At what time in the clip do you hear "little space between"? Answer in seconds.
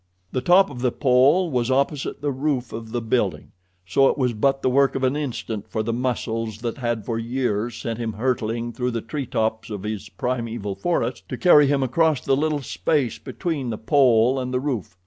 12.35-13.69